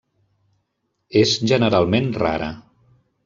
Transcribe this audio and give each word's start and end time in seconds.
És 1.21 1.35
generalment 1.53 2.11
rara. 2.25 2.51